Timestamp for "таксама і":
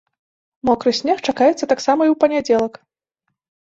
1.75-2.13